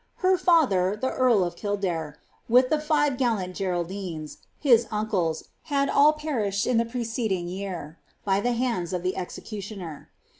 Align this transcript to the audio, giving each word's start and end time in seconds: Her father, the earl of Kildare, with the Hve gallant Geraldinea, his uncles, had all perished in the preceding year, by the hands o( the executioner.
Her 0.25 0.35
father, 0.35 0.95
the 0.99 1.11
earl 1.11 1.43
of 1.43 1.55
Kildare, 1.55 2.17
with 2.49 2.71
the 2.71 2.79
Hve 2.79 3.19
gallant 3.19 3.55
Geraldinea, 3.55 4.29
his 4.59 4.87
uncles, 4.89 5.49
had 5.65 5.89
all 5.91 6.13
perished 6.13 6.65
in 6.65 6.77
the 6.77 6.85
preceding 6.85 7.47
year, 7.47 7.99
by 8.25 8.39
the 8.39 8.53
hands 8.53 8.95
o( 8.95 8.97
the 8.97 9.15
executioner. 9.15 10.09